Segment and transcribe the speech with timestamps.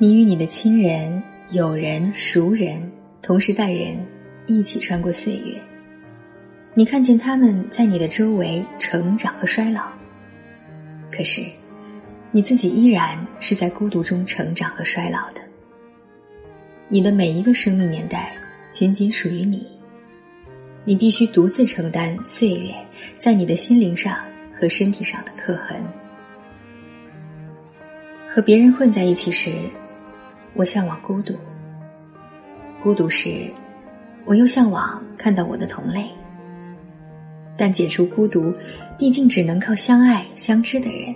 [0.00, 1.20] 你与你的亲人、
[1.50, 2.80] 友人、熟人、
[3.20, 3.98] 同时代人
[4.46, 5.60] 一起穿过岁月，
[6.72, 9.82] 你看见他们在你的周围成长和衰老。
[11.10, 11.44] 可是，
[12.30, 15.40] 你自己依然是在孤独中成长和衰老的。
[16.86, 18.36] 你的每一个生命年代
[18.70, 19.66] 仅仅属于你，
[20.84, 22.72] 你必须独自承担岁月
[23.18, 24.16] 在你的心灵上
[24.54, 25.82] 和身体上的刻痕。
[28.30, 29.50] 和别人混在一起时，
[30.54, 31.34] 我向往孤独；
[32.82, 33.50] 孤独时，
[34.24, 36.04] 我又向往看到我的同类。
[37.56, 38.52] 但解除孤独，
[38.96, 41.14] 毕竟只能靠相爱相知的人。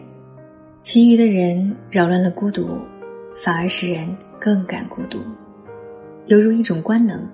[0.81, 2.79] 其余的人扰乱了孤独，
[3.37, 4.09] 反而使人
[4.41, 5.21] 更感孤独，
[6.27, 7.25] 犹如一种官能，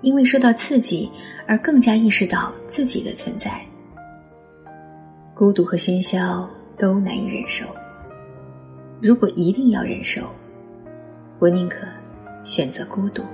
[0.00, 1.10] 因为受到刺激
[1.46, 3.60] 而更加意识到自己的存在。
[5.34, 6.48] 孤独和喧嚣
[6.78, 7.64] 都难以忍受。
[9.00, 10.30] 如果一定要忍受，
[11.40, 11.86] 我宁可
[12.44, 13.24] 选择孤独。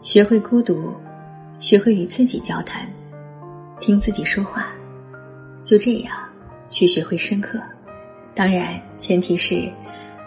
[0.00, 0.94] 学会孤独，
[1.60, 2.90] 学会与自己交谈，
[3.78, 4.68] 听自己说话，
[5.64, 6.16] 就这样
[6.70, 7.60] 去学会深刻。
[8.34, 9.70] 当然，前提是，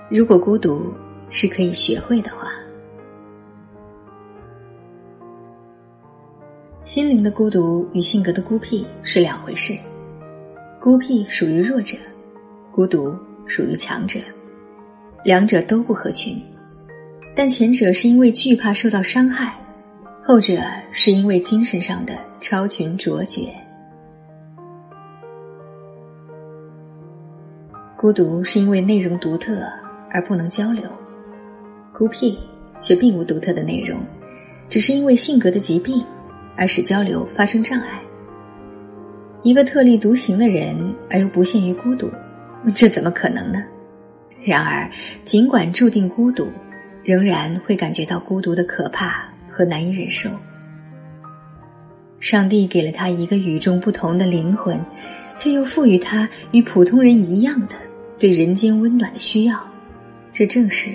[0.08, 0.94] 如果孤独
[1.32, 2.48] 是可以学会的话。
[6.84, 9.76] 心灵的孤独与性格的孤僻是两回事，
[10.82, 11.98] 孤僻属于弱者，
[12.72, 13.14] 孤独
[13.46, 14.18] 属于强者，
[15.26, 16.42] 两者都不合群，
[17.36, 19.54] 但前者是因为惧怕受到伤害。
[20.24, 20.58] 后者
[20.92, 23.50] 是因为精神上的超群卓绝，
[27.98, 29.62] 孤独是因为内容独特
[30.10, 30.84] 而不能交流，
[31.92, 32.40] 孤僻
[32.80, 34.00] 却并无独特的内容，
[34.70, 36.02] 只是因为性格的疾病
[36.56, 38.00] 而使交流发生障碍。
[39.44, 40.76] 一个特立独行的人
[41.10, 42.10] 而又不限于孤独，
[42.74, 43.64] 这怎么可能呢？
[44.44, 44.90] 然而，
[45.26, 46.48] 尽管注定孤独，
[47.04, 49.28] 仍然会感觉到孤独的可怕。
[49.60, 50.30] 和难以忍受。
[52.22, 54.80] 上帝给了他一个与众不同的灵魂，
[55.36, 57.76] 却又赋予他与普通人一样的
[58.18, 59.60] 对人间温暖的需要，
[60.32, 60.92] 这正是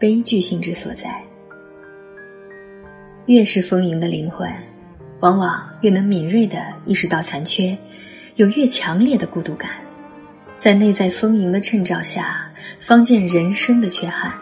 [0.00, 1.22] 悲剧性之所在。
[3.26, 4.50] 越是丰盈的灵魂，
[5.20, 7.76] 往往越能敏锐的意识到残缺，
[8.36, 9.70] 有越强烈的孤独感，
[10.56, 14.32] 在内在丰盈的衬照下，方见人生的缺憾。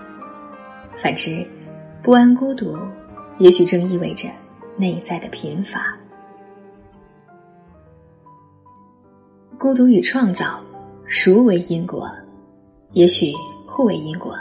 [1.02, 1.46] 反之，
[2.02, 2.76] 不安孤独。
[3.38, 4.28] 也许正意味着
[4.78, 5.94] 内在的贫乏。
[9.58, 10.58] 孤独与创造，
[11.06, 12.10] 孰为因果？
[12.92, 13.32] 也许
[13.66, 14.34] 互为因果。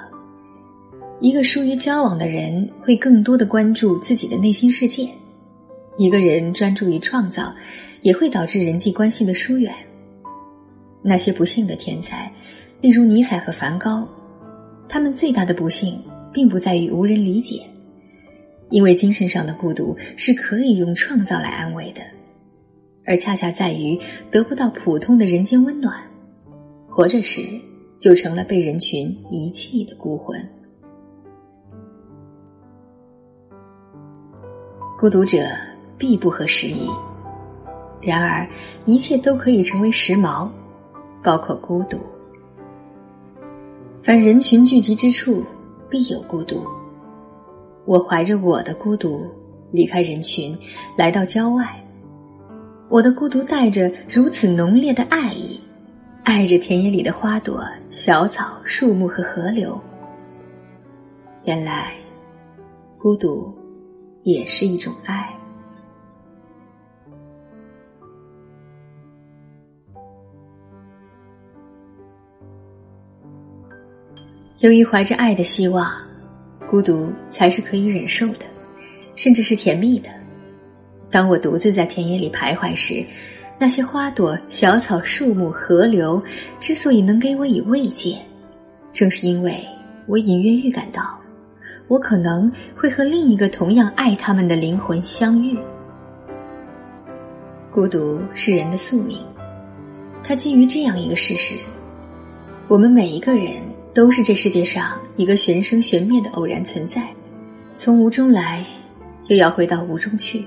[1.20, 5.10] 一个疏于交往的人，会更多的关注自己的内心世界；
[5.98, 7.54] 一个人专注于创造，
[8.02, 9.74] 也会导致人际关系的疏远。
[11.02, 12.32] 那些不幸的天才，
[12.82, 14.08] 例如尼采和梵高，
[14.90, 16.02] 他们最大的不幸，
[16.34, 17.62] 并不在于无人理解。
[18.72, 22.02] 因为精神上的孤独是可以用创造来安慰的，
[23.06, 23.98] 而恰恰在于
[24.32, 25.96] 得不到普通的人间温暖，
[26.90, 27.42] 活着时
[28.00, 30.44] 就成了被人群遗弃的孤魂。
[34.98, 35.46] 孤独者
[35.98, 36.90] 必不合时宜，
[38.02, 38.48] 然而
[38.86, 40.50] 一切都可以成为时髦，
[41.24, 41.98] 包括孤独。
[44.04, 45.44] 凡人群聚集之处，
[45.90, 46.64] 必有孤独。
[47.86, 49.26] 我怀着我的孤独
[49.72, 50.58] 离开人群，
[50.98, 51.66] 来到郊外。
[52.90, 55.60] 我的孤独带着如此浓烈的爱意，
[56.24, 59.80] 爱着田野里的花朵、小草、树木和河流。
[61.46, 61.94] 原来，
[62.98, 63.52] 孤独
[64.22, 65.35] 也是一种爱。
[74.66, 75.88] 由于怀着爱的希望。
[76.68, 78.46] 孤独才是可以忍受的，
[79.16, 80.10] 甚至是甜蜜的。
[81.12, 83.06] 当我独自在田野里徘徊时，
[83.60, 86.20] 那些花朵、小草、树木、河流
[86.60, 88.18] 之所以能给我以慰藉，
[88.92, 89.64] 正是因为
[90.08, 91.16] 我隐约预感到，
[91.88, 95.56] 我可能会和另一个同样爱他们的灵魂相遇。
[97.70, 99.20] 孤独是人的宿命，
[100.24, 101.56] 它基于这样一个事实：
[102.68, 103.75] 我们每一个人。
[103.96, 107.02] 都是这世界上一个玄生玄灭的偶然存在，
[107.74, 108.62] 从无中来，
[109.28, 110.44] 又要回到无中去。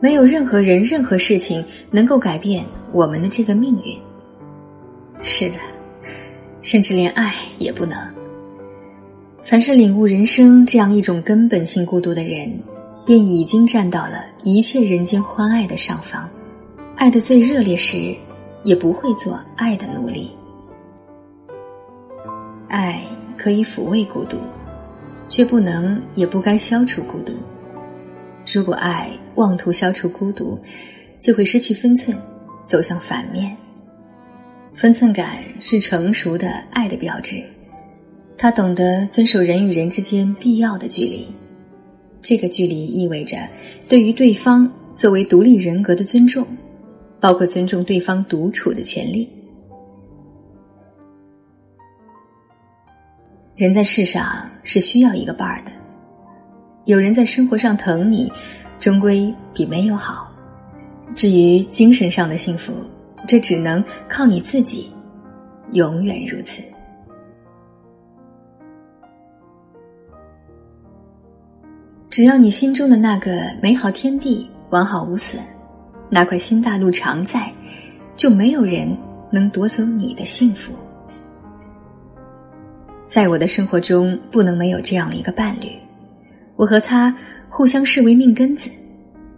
[0.00, 3.96] 没有任何人、任何事情能够改变我们的这个命运。
[5.22, 5.54] 是的，
[6.60, 7.96] 甚至连爱也不能。
[9.44, 12.52] 凡是领悟人生这样一种根本性孤独的人，
[13.06, 16.28] 便已经站到了一切人间欢爱的上方，
[16.96, 18.12] 爱的最热烈时，
[18.64, 20.32] 也不会做爱的奴隶。
[22.70, 23.02] 爱
[23.36, 24.38] 可以抚慰孤独，
[25.28, 27.32] 却不能也不该消除孤独。
[28.52, 30.58] 如果爱妄图消除孤独，
[31.18, 32.16] 就会失去分寸，
[32.64, 33.54] 走向反面。
[34.72, 37.42] 分寸感是成熟的爱的标志，
[38.38, 41.26] 他懂得遵守人与人之间必要的距离。
[42.22, 43.36] 这个距离意味着
[43.88, 46.46] 对于对方作为独立人格的尊重，
[47.18, 49.28] 包括尊重对方独处的权利。
[53.60, 55.70] 人在世上是需要一个伴儿的，
[56.86, 58.32] 有人在生活上疼你，
[58.78, 60.32] 终归比没有好。
[61.14, 62.72] 至于精神上的幸福，
[63.28, 64.90] 这只能靠你自己，
[65.72, 66.62] 永远如此。
[72.08, 75.38] 只要你心中的那个美好天地完好无损，
[76.08, 77.52] 那块新大陆常在，
[78.16, 78.88] 就没有人
[79.30, 80.72] 能夺走你的幸福。
[83.10, 85.72] 在我的生活中，不能没有这样一个伴侣。
[86.54, 87.12] 我和他
[87.48, 88.70] 互相视为命根子，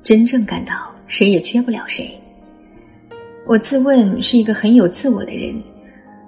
[0.03, 2.11] 真正感到谁也缺不了谁。
[3.47, 5.59] 我自问是一个很有自我的人，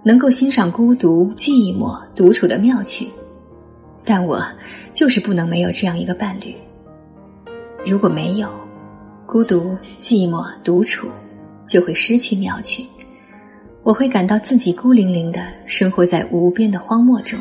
[0.03, 3.09] 能够欣赏孤独、寂寞、独处的妙趣，
[4.07, 4.43] 但我
[4.95, 6.55] 就是不能没有这样一个伴侣。
[7.85, 8.49] 如果没有，
[9.27, 11.11] 孤独、寂寞、独处
[11.67, 12.87] 就会失去妙趣。
[13.85, 17.39] 我会感到自己孤零零的生活在无边的荒漠中。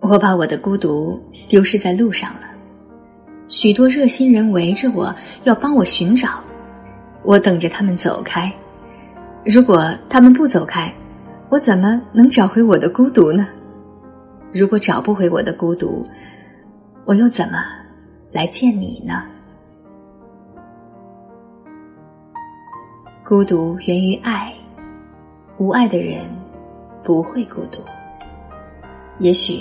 [0.00, 2.48] 我把我的孤独丢失在路上了，
[3.46, 5.14] 许多热心人围着我
[5.44, 6.42] 要帮我寻找，
[7.22, 8.50] 我等着他们走开。
[9.44, 10.90] 如果他们不走开，
[11.50, 13.46] 我怎么能找回我的孤独呢？
[14.50, 16.06] 如果找不回我的孤独，
[17.04, 17.62] 我又怎么
[18.32, 19.24] 来见你呢？
[23.32, 24.52] 孤独源于爱，
[25.56, 26.20] 无爱的人
[27.02, 27.78] 不会孤独。
[29.20, 29.54] 也许，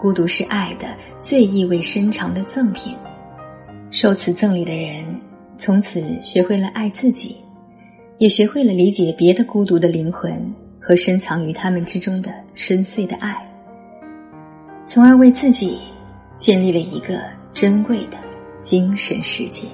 [0.00, 0.88] 孤独是爱的
[1.20, 2.96] 最意味深长的赠品。
[3.90, 5.04] 受此赠礼的人，
[5.58, 7.36] 从此学会了爱自己，
[8.16, 10.32] 也学会了理解别的孤独的灵魂
[10.80, 13.36] 和深藏于他们之中的深邃的爱，
[14.86, 15.78] 从而为自己
[16.38, 17.20] 建立了一个
[17.52, 18.16] 珍贵的
[18.62, 19.68] 精神世界。